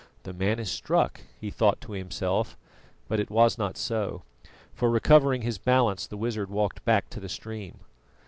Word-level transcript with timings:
"The 0.23 0.33
man 0.33 0.57
is 0.57 0.71
struck," 0.71 1.21
he 1.39 1.51
thought 1.51 1.79
to 1.81 1.91
himself, 1.91 2.57
but 3.07 3.19
it 3.19 3.29
was 3.29 3.59
not 3.59 3.77
so, 3.77 4.23
for 4.73 4.89
recovering 4.89 5.43
his 5.43 5.59
balance, 5.59 6.07
the 6.07 6.17
wizard 6.17 6.49
walked 6.49 6.83
back 6.85 7.07
to 7.11 7.19
the 7.19 7.29
stream. 7.29 7.81